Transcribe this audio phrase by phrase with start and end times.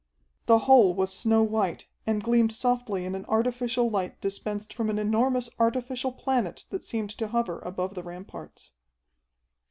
[0.47, 4.97] The whole was snow white, and gleamed softly in an artificial light dispensed from an
[4.97, 8.71] enormous artificial planet that seemed to hover above the ramparts.